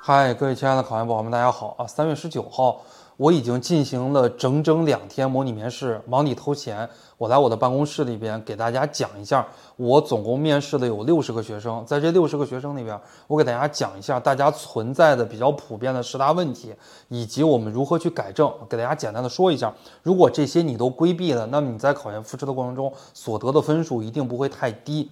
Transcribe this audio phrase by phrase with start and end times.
[0.00, 1.86] 嗨，各位亲爱的考研宝宝们，大家好啊！
[1.86, 2.80] 三月十九号，
[3.16, 16.72] 我已经进行了整整两天模拟面试，忙里偷闲，我来我的办公室里边给大家讲一下，我总共面试的有六十个学生，在这六十个学生里边，我给大家讲一下大家存在的比较普遍的十大问题，
[17.08, 19.74] 以及我们如何去改正，给大家简单的说一下。
[20.02, 25.10] 如果这些你都规避了，那么你在考研复试的过程中所得的分数一定不会太低。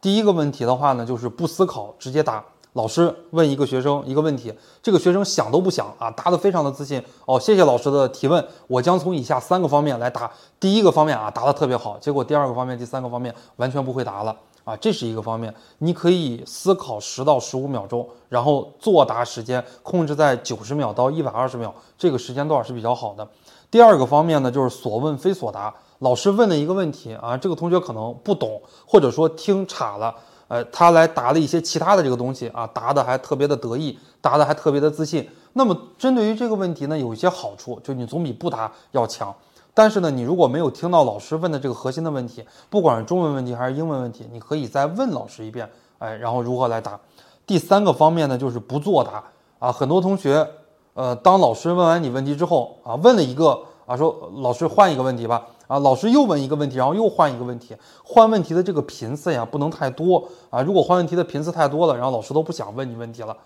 [0.00, 2.44] 第一个问题的话呢，就是不思考直接答。
[2.76, 4.52] 老师问一个学生一个问题，
[4.82, 7.40] 这个学生想都不想啊，答得非常的自信哦。
[7.40, 10.30] 谢谢老师的提问，我将从以下三个方面来答。
[10.60, 15.52] 第一个方面啊，答得特别好，结果第二个方面、第三个方面完全不会答了啊，这是一个方面。
[15.78, 23.26] 你可以思考十到十五秒钟，然后作答时间控制在九十秒到一百二十秒，这个时间段是比较好的。
[23.70, 25.74] 第二个方面呢，就是所问非所答。
[26.00, 30.14] 老师问了一个问题啊，这个同学可能不懂，或者说听岔了。
[30.48, 35.28] 呃，他来答了一些其他的这个东西啊，答的还特别的得意，答的还特别的自信。
[35.54, 39.34] 那么针对于这个问题呢，有一些好处，就你总比不答要强。
[39.74, 46.98] 但是呢，你如果没有听到老师问的这个核心的问题，不管是中文问题还是英文问题，你可以再问老师一遍，哎，然后如何来答。
[47.46, 49.22] 第三个方面呢，就是不作答
[49.58, 49.70] 啊。
[49.72, 50.48] 很多同学，
[50.94, 55.46] 呃，当老师问完你问题之后啊，问了一个啊，说老师换一个问题吧。
[55.68, 60.62] 啊，老师又问一个问题，然后又换一个问题，换问题的这个频次呀不能太多啊。
[60.62, 63.36] 如果换问题的频次太多了，然后老师都不想问你问题了。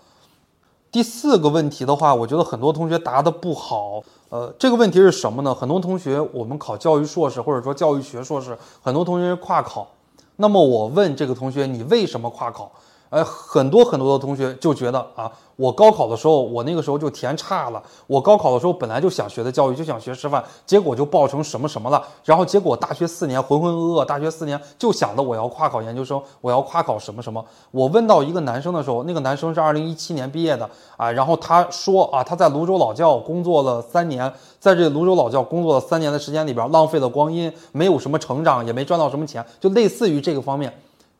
[0.91, 4.03] 第四个问题的话，我觉得很多同学答的不好。
[4.29, 5.55] 呃，这个问题是什么呢？
[5.55, 9.87] 很多同学我们考教育硕士或者说教育学硕士，很多同学跨考。
[10.35, 12.71] 那么我问这个同学，你为什么跨考？
[13.11, 17.83] 哎，很多很多的同学就觉得啊，我高考的时候，我那个时候就填差了。
[18.07, 22.01] 我高考的时候本来就想学的教育，就想学师范，结果就报成什么什么了。
[22.23, 27.43] 然后结果大学四年浑浑噩噩，大学四年就想着我要跨考研究生，我要跨考什么什么。
[27.71, 40.73] 我问到一个男生的时候，那个男生是二零一七年毕业的啊，然后他说啊，他在泸州老窖工作了三年，在这泸州老窖工作了三年的时间里边，浪费了光阴，没有什么成长，也没赚到什么钱，就类似于这个方面。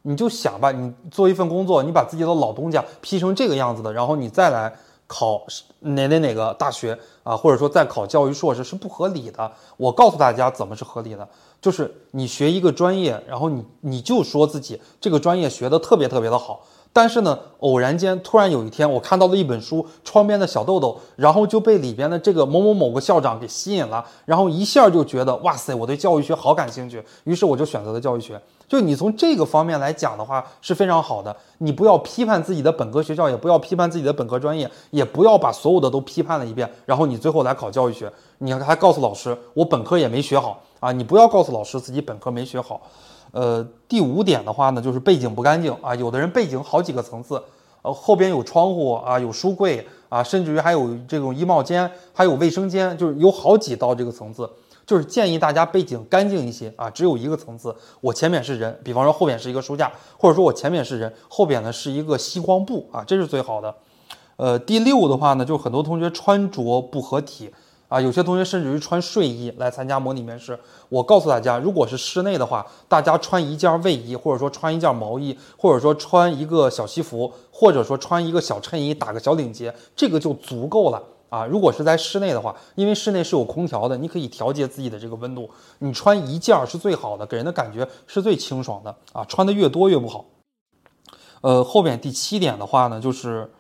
[0.04, 4.74] 你就想吧，你做一份工作，你把自己的老东家批成这个样子的，然后你再来
[5.08, 5.44] 考
[5.80, 9.52] 哪哪哪个大学啊，或者说再考教育硕士是不合理的。
[9.78, 11.28] 我告诉大家怎么是合理的，
[11.62, 16.66] 就是你学一个专业，然后你你就说自己这个专业学的特别特别的好。
[16.94, 28.42] 但是呢，偶然间突然有一天，我看到了一本书《窗边的小豆豆》，然后就被里边的这个某某某个校长给吸引了，然后一下就觉得哇塞，我对教育学好感兴趣，于是我就选择了教育学。
[28.68, 42.82] 就你从这个方面来讲的话是非常好的，你不要批判自己的本科学校，也不要批判自己的本科专业，也不要把所有的都批判了一遍，然后你最后来考教育学，你还告诉老师我本科也没学好啊，你不要告诉老师自己本科没学好。
[43.32, 45.96] 呃，第五点的话呢，就是背景不干净啊。
[45.96, 47.42] 有的人背景好几个层次，
[47.82, 54.50] 呃，后边有窗户啊，有书柜啊，甚至于还有这种衣帽间，还有卫生间，就是有好几道这个层次。
[54.86, 56.90] 就是建议大家背景干净一些啊。
[56.90, 63.74] 只有一个层次，我前面是人，比方说后边是一个书架，或者说我前面是人，后边呢是一个吸光布啊，这是最好的。
[64.36, 67.50] 呃，第六的话呢，就是很多同学穿着不合体。
[67.92, 70.58] 啊，有些同学甚至于穿睡衣来参加模拟面试。
[70.88, 81.46] 我告诉大家，如果是室内的话，大家穿一件卫衣，或者说穿一件毛衣，或者说穿一个小西服，或者说穿一个小衬衣，打个小领结，这个就足够了啊。
[81.46, 85.50] 如果是在室内的话，因为室内是有空调的，你可以调节自己的这个温度。
[85.80, 89.26] 你穿一件是最好的，给人的感觉是最清爽的啊。
[89.26, 90.24] 穿的越多越不好。
[91.42, 93.52] 呃，后边第七点的话呢，就是。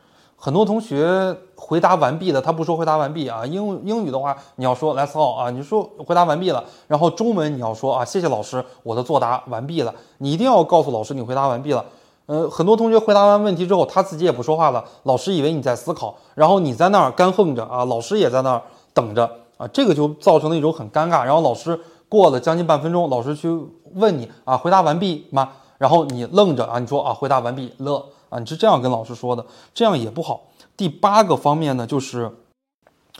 [0.44, 3.46] 很多同学回答完毕的，他不说回答完毕啊。
[3.46, 6.63] 英英语的话，你要说 Let's all 啊，你说回答完毕了。
[6.88, 9.94] 然后中文你要说啊，谢谢老师，我的作答完毕了。
[10.18, 11.85] 你一定要告诉老师你回答完毕了。
[12.25, 18.63] 呃，很多同学回答完问题之后，他自己也不说话了，老师以为你在思考，然后你在那儿干横着啊，老师也在那儿
[18.96, 21.24] 等着啊，这个就造成了一种很尴尬。
[21.24, 23.47] 然后老师过了将近半分钟，老师去
[23.94, 25.50] 问你啊，回答完毕吗？
[25.78, 28.03] 然后你愣着啊，你说啊，回答完毕了。
[28.31, 30.47] 啊，你是这样跟老师说的，这样也不好。
[30.78, 32.31] 第八个方面呢，就是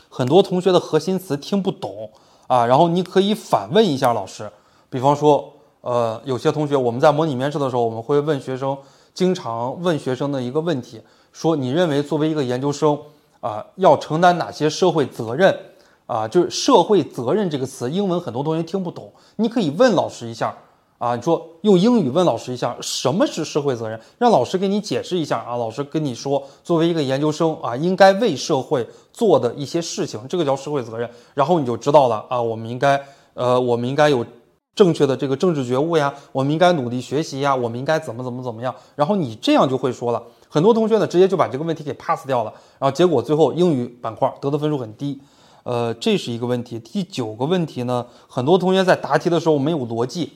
[0.08, 2.10] 很多同学的核心词听不懂
[2.46, 4.50] 啊，然后你可以反问一下老师。
[4.88, 8.76] 比方说，呃，有些同学我们在模拟面试的时候，我们会问学生，
[9.12, 12.98] 经常问学生的一个问题，说你认为作为一个研究生
[13.40, 15.54] 啊，要承担哪些社会责任
[16.06, 16.26] 啊？
[16.26, 20.56] 就是社会责任这个词，英文很多同学听不懂，你可以问老师一下。
[21.02, 25.56] 啊，你说用英语问老师一下什么是社会责任，让老师给你解释一下啊。
[25.56, 31.10] 老师跟你说，作为一个研究生啊，应该为社会做的一些事情，这个叫社会责任。
[31.34, 33.04] 然后你就知道了啊，我们应该
[33.34, 34.24] 呃，我们应该有
[34.76, 38.72] 正确的这个政治觉悟呀，我们应该努力学习呀，我们应该怎么怎么怎么样。
[38.94, 40.22] 然后你这样就会说了。
[40.48, 45.20] 很多同学呢直接就把这个问题给 pass 掉了，然后结果最后英语板块得的分数很低。
[45.64, 46.78] 呃，这是一个问题。
[46.78, 50.32] 第九个问题呢，很多同学在答题的时候没有逻辑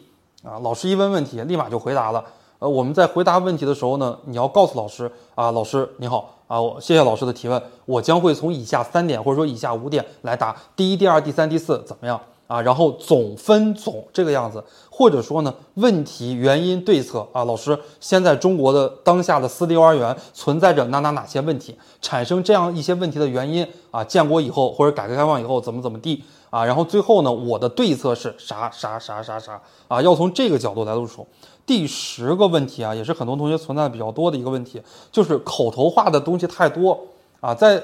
[0.47, 2.25] 啊，老师一问问题，立马就回答了。
[2.61, 12.61] 呃，我们在回答问题的时候呢，你要告诉老师啊，老师你好啊，我谢谢老师的提问，我将会从以下三点或者说以下五点来答，第一、第二、第三、第四怎么样啊？
[12.61, 26.65] 然后总分总这个样子，或者说呢，问题原因对策啊，老师，现在中国的当下的私立幼儿园存在着哪哪哪些问题，产生这样一些问题的原因啊，建国以后或者改革开放以后怎么怎么地啊？
[26.65, 30.01] 然后最后呢，我的对策是啥啥啥啥啥啊？
[30.01, 31.27] 要从这个角度来入手。
[31.67, 36.97] 第十个问题啊，也是很多同学存在比较多的一个问题，就是口头化的东西太多
[37.41, 37.83] 啊，在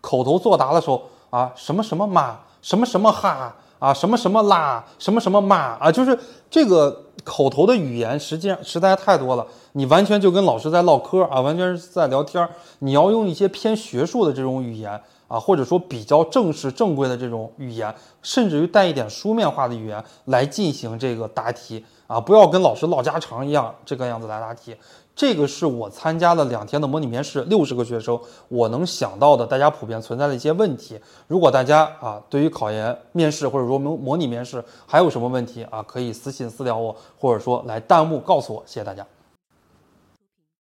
[0.00, 3.52] 口头作答的时候啊，什么什么嘛，什么什么哈
[3.84, 12.48] 啊，什么什么啦，什么什么嘛啊，就是这个口头的语言，实际上实在太多了，你完全就跟老师在唠嗑啊，完全是在聊天儿，
[12.78, 14.98] 你要用一些偏学术的这种语言
[15.28, 21.84] 啊，或者说比较正式正规的这种语言，甚至于带一点书面化的语言来进行这个答题。
[22.06, 24.76] 啊，不要跟老师唠家常一样，这个样子来答题。
[25.16, 28.18] 这个是我参加了两天的模拟面试，六十个学生，
[28.48, 30.98] 我能想到的大家普遍存在的一些问题。
[31.28, 38.62] 如果大家啊，对于考研面试或者说模模拟面试还有什么问题啊，可以私信私聊我，或者说来弹幕告诉我。
[38.66, 39.06] 谢谢大家。